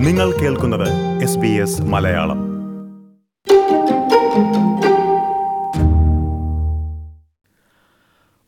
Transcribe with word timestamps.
നിങ്ങൾ 0.00 0.32
കേൾക്കുന്നത് 0.32 1.80
മലയാളം. 1.80 2.38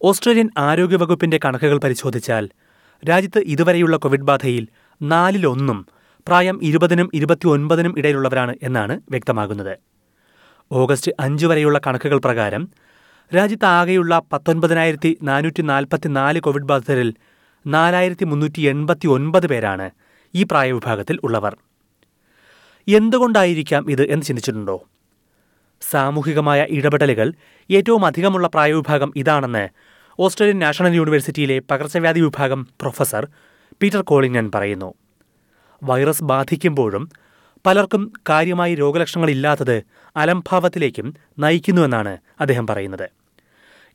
ഓസ്ട്രേലിയൻ 0.03 0.51
ആരോഗ്യവകുപ്പിന്റെ 0.59 1.41
കണക്കുകൾ 1.45 1.79
പരിശോധിച്ചാൽ 1.79 2.49
രാജ്യത്ത് 3.09 3.38
ഇതുവരെയുള്ള 3.38 3.96
കോവിഡ് 3.96 4.21
ബാധയിൽ 4.21 4.69
നാലിലൊന്നും 5.03 5.87
പ്രായം 6.29 6.61
ഇരുപതിനും 6.62 7.11
ഇരുപത്തിയൊൻപതിനും 7.15 7.95
ഇടയിലുള്ളവരാണ് 7.98 8.57
എന്നാണ് 8.62 9.00
വ്യക്തമാകുന്നത്. 9.11 9.79
ഓഗസ്റ്റ് 10.73 11.12
അഞ്ച് 11.21 11.46
വരെയുള്ള 11.46 11.80
കണക്കുകൾ 11.87 12.19
പ്രകാരം 12.19 12.69
രാജ്യത്ത് 13.37 13.64
ആകെയുള്ള 13.64 14.23
പത്തൊൻപതിനായിരത്തി 14.32 15.19
നാനൂറ്റി 15.23 15.62
നാൽപ്പത്തി 15.62 16.09
നാല് 16.09 16.41
കോവിഡ് 16.41 16.64
ബാധിതരിൽ 16.64 17.14
നാലായിരത്തി 17.66 18.25
മുന്നൂറ്റി 18.25 18.61
എൺപത്തി 18.61 19.07
ഒൻപത് 19.07 19.46
പേരാണ് 19.46 19.91
ഈ 20.35 20.43
പ്രായവിഭാഗത്തിൽ 20.43 21.19
ഉള്ളവർ. 21.25 21.57
എന്തുകൊണ്ടായിരിക്കാം 22.89 23.90
ഇത് 23.90 24.03
എന്ന് 24.03 24.25
ചിന്തിച്ചിട്ടുണ്ടോ? 24.25 24.89
സാമൂഹികമായ 25.90 26.67
ഇടപെടലുകൾ 26.71 27.32
ഏറ്റവും 27.71 28.07
അധികമുള്ള 28.07 28.46
പ്രായവിഭാഗം 28.49 29.13
ഇതാണെന്ന് 29.17 29.68
ഓസ്ട്രേലിയൻ 30.18 30.59
നാഷണൽ 30.59 30.95
യൂണിവേഴ്സിറ്റിയിലെ 30.95 31.63
പകർച്ചവ്യാധി 31.71 32.20
വിഭാഗം 32.20 32.67
പ്രൊഫസർ 32.81 33.28
പീറ്റർ 33.83 34.03
കോളിങ്ങൻ 34.03 34.50
പറയുന്നു. 34.55 34.95
വൈറസ് 35.83 36.25
ബാധിക്കുമ്പോഴും 36.25 37.11
പലർക്കും 37.67 38.12
കാര്യമായി 38.28 38.75
രോഗലക്ഷണങ്ങളില്ലാത്തത് 38.75 39.83
അലംഭാവത്തിലേക്കും 40.17 41.14
നയിക്കുന്നുവെന്നാണ് 41.39 42.19
അദ്ദേഹം 42.41 42.67
പറയുന്നത്. 42.67 43.11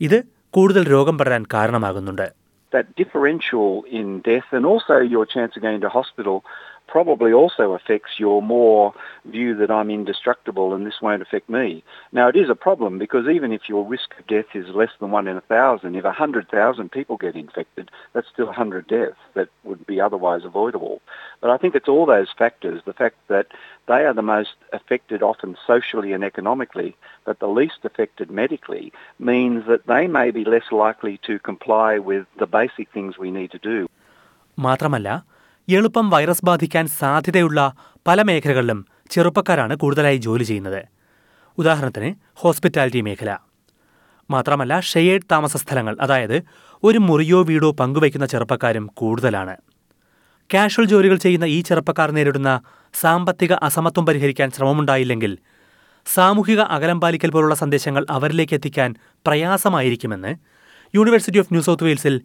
ഇത് 0.02 0.23
കൂടുതൽ 0.50 0.92
രോഗം 0.92 1.17
പടരാൻ 1.17 1.45
കാരണമാകുന്നുണ്ട്. 1.54 2.47
That 2.77 2.95
differential 2.95 3.84
in 3.90 4.22
death 4.22 4.44
and 4.52 4.63
also 4.66 4.99
your 4.99 5.26
chance 5.26 5.55
of 5.55 5.63
going 5.63 5.81
to 5.81 5.90
hospital 5.90 6.45
probably 6.92 7.33
also 7.33 7.73
affects 7.73 8.19
your 8.19 8.42
more 8.42 8.92
view 9.24 9.55
that 9.56 9.70
I'm 9.70 9.88
indestructible 9.88 10.74
and 10.74 10.87
this 10.87 11.01
won't 11.01 11.23
affect 11.23 11.48
me. 11.48 11.83
Now 12.12 12.28
it 12.28 12.36
is 12.36 12.50
a 12.50 12.55
problem 12.55 12.98
because 12.98 13.27
even 13.28 13.50
if 13.50 13.62
your 13.67 13.86
risk 13.86 14.14
of 14.19 14.27
death 14.27 14.50
is 14.55 14.69
less 14.75 14.91
than 15.00 15.11
one 15.11 15.27
in 15.27 15.39
a 15.39 15.41
thousand, 15.41 15.97
if 15.97 16.05
a 16.05 16.12
hundred 16.12 16.50
thousand 16.50 16.92
people 16.92 17.17
get 17.17 17.34
infected, 17.34 17.91
that's 18.12 18.28
still 18.28 18.50
a 18.50 18.53
hundred 18.53 18.86
deaths 18.89 19.17
that 19.33 19.48
would 19.64 19.86
be 19.86 20.03
otherwise 20.03 20.45
avoidable. 20.45 21.00
But 21.41 21.50
I 21.50 21.56
think 21.56 21.75
it's 21.75 21.89
all 21.89 22.05
those 22.05 22.28
factors, 22.36 22.83
the 22.84 22.92
fact 22.92 23.17
that 23.28 23.47
they 23.89 24.05
are 24.05 24.12
the 24.12 24.22
most 24.22 24.55
affected 24.72 25.22
often 25.22 25.56
socially 25.67 26.12
and 26.12 26.22
economically, 26.22 26.95
but 27.25 27.39
the 27.39 27.48
least 27.48 27.81
affected 27.84 28.31
medically, 28.31 28.92
means 29.19 29.67
that 29.67 29.86
they 29.86 30.06
may 30.06 30.31
be 30.31 30.45
less 30.45 30.70
likely 30.70 31.19
to 31.27 31.39
comply 31.39 31.98
with 31.98 32.27
the 32.39 32.47
basic 32.47 32.86
things 32.92 33.17
we 33.19 33.31
need 33.31 33.50
to 33.56 33.62
do. 33.72 33.78
മാത്രമല്ല 34.69 35.11
എളുപ്പം 35.68 36.10
virus 36.10 36.46
ബാധിക്കാൻ 36.46 36.88
സാധ്യതയുള്ള 36.88 37.60
പല 38.08 38.22
മേഖലകളിലും 38.22 38.86
ചെറുപ്പക്കാരാണ് 39.10 39.76
കൂടുതലായി 39.76 40.18
ജോലി 40.18 40.44
ചെയ്യുന്നത്. 40.44 40.82
ഉദാഹരണത്തിന് 41.58 42.10
ഹോസ്പിറ്റാലിറ്റി 42.36 43.02
മേഖല. 43.02 43.32
മാത്രമല്ല 44.32 44.80
ഷെയേഡ് 44.80 45.28
താമസ 45.32 45.58
സ്ഥലങ്ങൾ 45.58 45.98
അതായത് 46.02 46.38
ഒരു 46.84 46.98
മുറിയോ 46.98 47.42
വീടോ 47.42 47.72
പങ്കുവയ്ക്കുന്ന 47.72 48.26
ചെറുപ്പക്കാരും 48.26 48.86
കൂടുതലാണ്. 48.94 49.56
കാഷ്വൽ 50.54 50.86
ജോലികൾ 50.86 51.18
ചെയ്യുന്ന 51.18 51.45
ഈ 51.45 51.62
ചെറുപ്പക്കാർ 51.62 52.12
നേരിടുന്ന 52.12 52.62
സാമ്പത്തിക 52.94 53.54
അസമത്വം 53.54 54.06
പരിഹരിക്കാൻ 54.06 54.52
ശ്രമമുണ്ടായില്ലെങ്കിൽ 54.52 55.38
സാമൂഹിക 56.08 56.62
അകലം 56.62 57.02
പാലിക്കൽ 57.02 57.32
പോലുള്ള 57.32 57.56
സന്ദേശങ്ങൾ 57.56 58.06
അവരിലേക്ക് 58.10 58.54
എത്തിക്കാൻ 58.54 58.95
പ്രയാസമായിരിക്കുമെന്ന് 59.28 60.32
യൂണിവേഴ്സിറ്റി 60.94 61.40
ഓഫ് 61.40 61.54
ന്യൂ 61.54 61.62
സൗത്ത് 61.62 61.84
വെയിൽസിൽ 61.84 62.16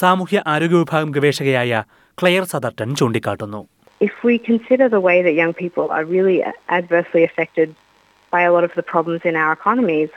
സാമൂഹ്യ 0.00 0.40
ആരോഗ്യ 0.54 0.78
വിഭാഗം 0.84 1.12
ഗവേഷകയായ 1.16 1.82
ക്ലെയർ 2.18 2.46
സദർട്ടൺ 2.54 2.90
ചൂണ്ടിക്കാട്ടുന്നു 3.00 3.60
if 4.00 4.14
we 4.26 4.34
consider 4.38 4.88
the 4.88 5.00
way 5.08 5.20
that 5.22 5.34
young 5.42 5.52
people 5.52 5.86
are 5.90 6.04
really 6.04 6.38
adversely 6.68 7.22
affected 7.22 7.68
by 8.32 8.42
a 8.42 8.52
lot 8.52 8.64
of 8.64 8.72
the 8.74 8.82
problems 8.82 9.22
in 9.30 9.36
our 9.36 9.52
economies, 9.52 10.08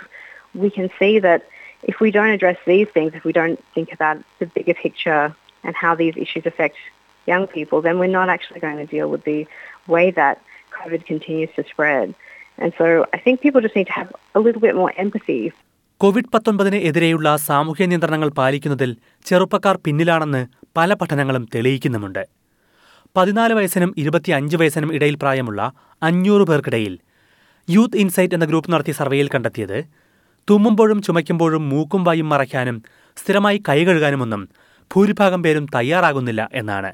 we 0.56 0.70
can 0.70 0.90
see 1.00 1.20
that 1.20 1.42
if 1.84 2.00
we 2.00 2.10
don't 2.10 2.30
address 2.30 2.58
these 2.66 2.88
things, 2.88 3.14
if 3.14 3.24
we 3.26 3.34
don't 3.34 3.60
think 3.76 3.92
about 3.92 4.18
the 4.40 4.46
bigger 4.46 4.74
picture 4.74 5.36
and 5.64 5.76
how 5.76 5.94
these 5.94 6.16
issues 6.16 6.46
affect 6.46 6.78
young 7.26 7.46
people, 7.48 7.82
then 7.82 8.00
we're 8.00 8.08
not 8.08 8.30
actually 8.30 8.60
going 8.60 8.78
to 8.78 8.86
deal 8.86 9.10
with 9.10 9.24
the 9.26 9.46
way 9.88 10.12
that 10.12 10.42
COVID 10.72 11.06
continues 11.06 11.50
to 11.58 11.64
spread. 11.66 12.16
And 12.58 12.74
so 12.78 13.06
I 13.14 13.18
think 13.18 13.42
people 13.42 13.62
just 13.62 13.76
need 13.76 13.88
to 13.88 13.94
have 13.94 14.14
a 14.36 14.40
little 14.40 14.62
bit 14.62 14.76
more 14.76 14.94
empathy 14.96 15.52
Covid 16.01 16.31
പത്തൊൻപതിന് 16.35 16.77
എതിരെയുള്ള 16.77 17.37
സാമൂഹ്യ 17.37 17.87
നിയന്ത്രണങ്ങൾ 17.87 18.29
പാലിക്കുന്നതിൽ 18.29 18.97
ചെറുപ്പക്കാർ 19.27 19.79
പിന്നിലാണെന്ന് 19.85 20.47
പല 20.77 20.95
പഠനങ്ങളും 20.95 21.49
തെളിയിക്കുന്നുമുണ്ട്. 21.55 22.29
പതിനാല് 23.17 23.55
വയസ്സിനും 23.55 23.95
ഇരുപത്തിയഞ്ച് 23.97 24.57
വയസ്സിനും 24.57 24.95
ഇടയിൽ 24.95 25.17
പ്രായമുള്ള 25.17 25.73
അഞ്ഞൂറ് 26.03 26.43
പേർക്കിടയിൽ 26.43 26.99
യൂത്ത് 27.69 27.97
ഇൻസൈറ്റ് 27.97 28.35
എന്ന 28.35 28.45
ഗ്രൂപ്പ് 28.45 28.73
നടത്തിയ 28.73 28.93
സർവേയിൽ 28.93 29.29
കണ്ടെത്തിയത് 29.29 29.85
തുമ്മുമ്പോഴും 30.51 31.03
ചുമയ്ക്കുമ്പോഴും 31.03 31.69
മൂക്കും 31.69 32.05
വായും 32.05 32.29
മറയ്ക്കാനും 32.29 32.83
സ്ഥിരമായി 33.17 33.63
കൈ 33.69 33.85
കഴുകാനുമൊന്നും 33.85 34.49
ഭൂരിഭാഗം 34.91 35.43
പേരും 35.43 35.67
തയ്യാറാകുന്നില്ല 35.75 36.49
എന്നാണ്. 36.55 36.93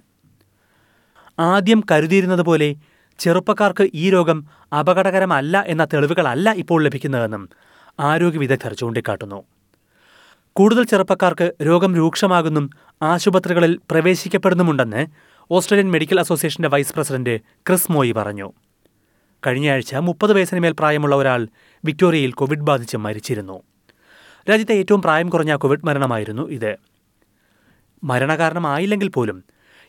ആദ്യം 1.39 1.83
കരുതിയിരുന്നത് 1.91 2.43
പോലെ 2.43 2.75
ചെറുപ്പക്കാർക്ക് 3.19 3.91
ഈ 3.95 4.11
രോഗം 4.11 4.39
അപകടകരമല്ല 4.79 5.65
എന്ന 5.67 5.85
തെളിവുകളല്ല 5.85 6.51
ഇപ്പോൾ 6.53 6.85
ലഭിക്കുന്നതെന്നും 6.85 7.49
ആരോഗ്യ 8.01 8.39
വിദഗ്ധർ 8.39 8.75
ചൂണ്ടിക്കാട്ടുന്നു 8.75 9.43
കൂടുതൽ 10.53 10.85
ചെറുപ്പക്കാർക്ക് 10.85 11.53
രോഗം 11.63 11.97
രൂക്ഷമാകുന്നും 11.97 12.71
ആശുപത്രികളിൽ 13.03 13.81
പ്രവേശിക്കപ്പെടുന്നുമുണ്ടെന്ന് 13.91 15.07
ഓസ്ട്രേലിയൻ 15.51 15.91
മെഡിക്കൽ 15.91 16.21
അസോസിയേഷന്റെ 16.21 16.69
വൈസ് 16.69 16.95
പ്രസിഡന്റ് 16.95 17.41
ക്രിസ് 17.41 17.93
മോയി 17.93 18.13
പറഞ്ഞു. 18.13 18.53
കഴിഞ്ഞയാഴ്ച 19.47 19.95
മുപ്പത് 19.95 20.33
വയസ്സിന് 20.33 20.61
മേൽ 20.61 20.73
പ്രായമുള്ള 20.73 21.17
ഒരാൾ 21.17 21.49
വിക്ടോറിയയിൽ 21.85 22.33
കോവിഡ് 22.33 22.61
ബാധിച്ച് 22.61 22.97
മരിച്ചിരുന്നു. 22.97 23.63
രാജ്യത്തെ 24.51 24.75
ഏറ്റവും 24.75 25.03
പ്രായം 25.03 25.29
കുറഞ്ഞ 25.29 25.55
കോവിഡ് 25.55 25.87
മരണമായിരുന്നു 25.87 26.49
ഇത്. 26.49 26.77
മരണകാരണമായില്ലെങ്കിൽ 28.05 29.09
പോലും 29.09 29.45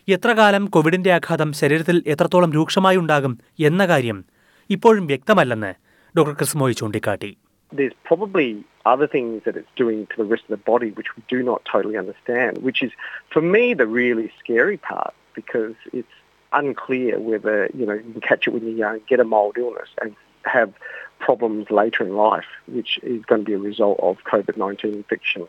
എത്ര 0.08 0.32
കാലം 0.32 0.66
കോവിഡിന്റെ 0.66 1.12
ആഘാതം 1.12 1.52
ശരീരത്തിൽ 1.52 2.02
എത്രത്തോളം 2.06 2.52
രൂക്ഷമായി 2.52 2.96
ഉണ്ടാകും 2.96 3.38
എന്ന 3.60 3.86
കാര്യം 3.86 4.24
ഇപ്പോഴും 4.70 5.06
വ്യക്തമല്ലെന്ന് 5.06 5.74
ഡോക്ടർ 6.18 6.32
ക്രിസ്മോയി 6.32 6.72
ചൂണ്ടിക്കാട്ടി. 6.72 7.36
There's 7.72 7.92
probably 8.04 8.64
other 8.84 9.06
things 9.06 9.42
that 9.44 9.56
it's 9.56 9.68
doing 9.76 10.06
to 10.06 10.16
the 10.16 10.24
rest 10.24 10.44
of 10.44 10.48
the 10.50 10.64
body 10.64 10.90
which 10.92 11.16
we 11.16 11.22
do 11.28 11.42
not 11.42 11.64
totally 11.64 11.96
understand, 11.96 12.58
which 12.58 12.82
is, 12.82 12.92
for 13.30 13.42
me, 13.44 13.74
the 13.74 13.86
really 13.88 14.32
scary 14.38 14.76
part 14.78 15.14
because 15.34 15.74
it's 15.92 16.08
unclear 16.52 17.18
whether, 17.20 17.68
you 17.74 17.86
know, 17.86 17.94
you 17.94 18.12
can 18.12 18.20
catch 18.20 18.46
it 18.46 18.50
when 18.50 18.62
you're 18.62 18.76
young, 18.76 19.00
get 19.08 19.20
a 19.20 19.24
mild 19.24 19.58
illness 19.58 19.88
and 20.00 20.14
have 20.44 20.72
problems 21.18 21.70
later 21.70 22.04
in 22.04 22.14
life, 22.16 22.50
which 22.68 22.98
is 23.04 23.24
going 23.24 23.42
to 23.42 23.44
be 23.44 23.54
a 23.54 23.58
result 23.60 23.98
of 24.00 24.16
COVID-19 24.32 24.82
infection. 24.94 25.42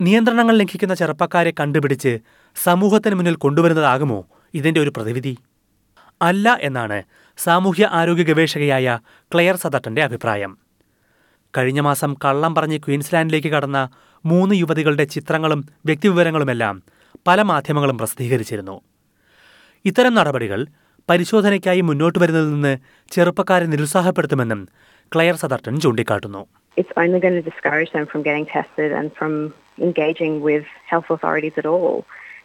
നിയന്ത്രണങ്ങൾ 0.00 0.54
ലംഘിക്കുന്ന 0.54 0.94
ചെറുപ്പക്കാരെ 0.94 1.52
കണ്ടുപിടിച്ച് 1.60 2.10
സമൂഹത്തിന് 2.56 3.14
മുന്നിൽ 3.14 3.36
കൊണ്ടുവരുന്നതാകുമോ 3.44 4.18
ഇതിന്റെ 4.54 4.80
ഒരു 4.80 4.90
പ്രതിവിധി 4.96 5.32
അല്ല 6.20 6.54
എന്നാണ് 6.68 6.98
സാമൂഹ്യ 7.38 7.84
ആരോഗ്യ 8.00 8.24
ഗവേഷകയായ 8.30 8.86
ക്ലെയർ 9.32 9.56
സദട്ടന്റെ 9.64 10.02
അഭിപ്രായം 10.08 10.52
കഴിഞ്ഞ 11.54 11.80
മാസം 11.80 12.14
കള്ളം 12.24 12.54
പറഞ്ഞ് 12.54 12.78
ക്വീൻസ്ലാൻഡിലേക്ക് 12.78 13.50
കടന്ന 13.52 13.78
മൂന്ന് 14.24 14.54
യുവതികളുടെ 14.54 15.04
ചിത്രങ്ങളും 15.04 15.60
വ്യക്തിവിവരങ്ങളുമെല്ലാം 15.86 16.76
പല 17.26 17.42
മാധ്യമങ്ങളും 17.42 17.96
പ്രസിദ്ധീകരിച്ചിരുന്നു 17.96 18.76
ഇത്തരം 19.84 20.14
നടപടികൾ 20.14 20.60
പരിശോധനയ്ക്കായി 21.08 21.80
മുന്നോട്ട് 21.80 22.18
വരുന്നതിൽ 22.18 22.50
നിന്ന് 22.50 22.72
ചെറുപ്പക്കാരെ 23.12 23.66
നിരുത്സാഹപ്പെടുത്തുമെന്നും 23.66 24.62
ക്ലെയർ 25.12 25.36
സദർട്ടൺ 25.36 25.76
ചൂണ്ടിക്കാട്ടുന്നു 25.80 26.42
it's 26.76 26.92
only 26.96 27.18
going 27.18 27.34
to 27.34 27.42
discourage 27.42 27.90
them 27.92 28.04
from 28.06 28.20
getting 28.22 28.44
tested 28.46 28.90
and 28.92 29.08
from 29.12 29.32
engaging 29.78 30.34
with 30.40 30.64
health 30.86 31.08
authorities 31.10 31.56
at 31.56 31.66
all. 31.66 31.96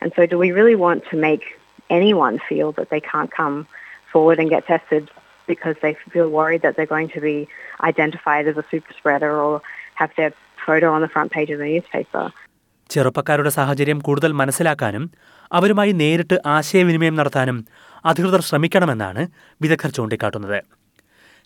And 0.02 0.12
so, 0.16 0.22
do 0.26 0.38
we 0.38 0.50
really 0.52 0.78
want 0.86 1.02
to 1.12 1.16
make 1.18 1.44
anyone 1.90 2.36
feel 2.50 2.70
that 2.72 2.90
they 2.90 3.02
can't 3.02 3.32
come 3.32 3.58
forward 4.14 4.40
and 4.40 4.50
get 4.50 4.64
tested 4.66 5.04
because 5.48 5.76
they 5.82 5.94
feel 6.08 6.30
worried 6.32 6.62
that 6.62 6.76
they're 6.76 6.86
going 6.88 7.10
to 7.10 7.22
be 7.22 7.36
identified 7.84 8.48
as 8.48 8.58
a 8.58 8.66
super 8.72 8.94
spreader 8.94 9.32
or 9.38 9.54
have 9.96 10.12
their 10.16 10.32
photo 10.58 10.92
on 10.92 11.02
the 11.02 11.08
front 11.08 11.32
page 11.32 11.52
of 11.52 11.60
the 11.60 11.70
newspaper? 11.74 12.26
ചെറുപ്പക്കാരുടെ 12.90 13.50
സാഹചര്യം 13.50 14.00
കൂടുതൽ 14.00 14.32
മനസ്സിലാക്കാനും 14.32 15.04
അവരുമായി 15.52 15.92
നേരിട്ട് 15.92 16.38
ആശയവിനിമയം 16.48 17.16
നടത്താനും 17.16 17.58
അധികൃതർ 18.06 18.42
ശ്രമിക്കണമെന്നാണ് 18.42 19.22
വിദഗ്ധർ 19.62 19.92
ചൂണ്ടിക്കാട്ടുന്നത് 19.92 20.58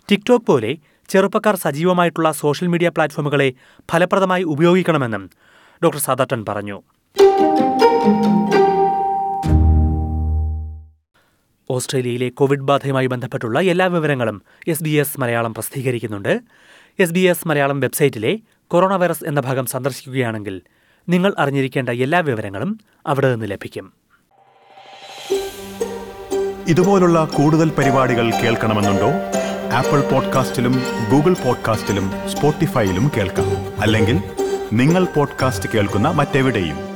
ടിക്ടോക്ക് 0.09 0.45
പോലെ 0.45 0.71
ചെറുപ്പക്കാർ 1.09 1.55
സജീവമായിട്ടുള്ള 1.55 2.31
സോഷ്യൽ 2.41 2.67
മീഡിയ 2.67 2.89
പ്ലാറ്റ്ഫോമുകളെ 2.89 3.49
ഫലപ്രദമായി 3.89 4.43
ഉപയോഗിക്കണമെന്നും 4.53 5.23
ഡോക്ടർ 5.81 6.01
സാദട്ടൻ 6.07 6.41
പറഞ്ഞു 6.45 6.79
ഓസ്ട്രേലിയയിലെ 11.69 12.29
കോവിഡ് 12.29 12.59
ബാധയുമായി 12.59 13.07
ബന്ധപ്പെട്ടുള്ള 13.07 13.61
എല്ലാ 13.61 13.85
വിവരങ്ങളും 13.85 14.41
എസ് 14.67 14.83
ബി 14.83 14.89
എസ് 14.89 15.19
മലയാളം 15.19 15.53
പ്രസിദ്ധീകരിക്കുന്നുണ്ട്. 15.53 16.41
എസ് 16.99 17.11
ബി 17.11 17.19
എസ് 17.19 17.47
മലയാളം 17.47 17.79
വെബ്സൈറ്റിലെ 17.79 18.39
കൊറോണ 18.67 18.95
വൈറസ് 18.95 19.23
എന്ന 19.25 19.39
ഭാഗം 19.39 19.65
സന്ദർശിക്കുകയാണെങ്കിൽ 19.65 20.61
നിങ്ങൾ 21.09 21.33
അറിഞ്ഞിരിക്കേണ്ട 21.37 21.89
എല്ലാ 21.89 22.19
വിവരങ്ങളും 22.19 22.79
അവിടെ 23.07 23.31
നിന്ന് 23.31 23.51
ലഭിക്കും. 23.51 23.93
ഇതുപോലുള്ള 26.67 27.25
കൂടുതൽ 27.25 27.69
പരിപാടികൾ 27.69 28.31
കേൾക്കണമെന്നുണ്ടോ? 28.31 29.09
ആപ്പിൾ 29.73 30.01
പോഡ്കാസ്റ്റിലും 30.01 30.81
ഗൂഗിൾ 31.11 31.33
പോഡ്കാസ്റ്റിലും 31.33 32.11
സ്പോട്ടിഫൈയിലും 32.29 33.11
കേൾക്കാം. 33.17 33.81
അല്ലെങ്കിൽ 33.81 34.19
നിങ്ങൾ 34.73 35.05
പോഡ്കാസ്റ്റ് 35.05 35.69
കേൾക്കുന്ന 35.69 36.07
മറ്റെവിടെയും. 36.07 36.86